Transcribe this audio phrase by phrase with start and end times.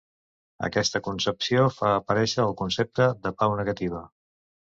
[0.67, 4.03] Aquesta concepció fa aparèixer el concepte de pau negativa.